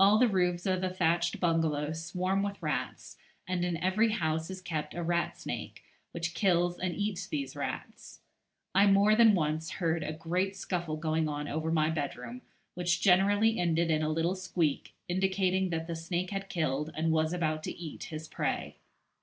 [0.00, 4.62] All the roofs of the thatched bungalows swarm with rats, and in every house is
[4.62, 8.20] kept a rat snake, which kills and eats these rats.
[8.74, 12.40] I more than once heard a great scuffle going on over my bedroom,
[12.72, 17.34] which generally ended in a little squeak, indicating that the snake had killed, and was
[17.34, 18.78] about to eat, his prey.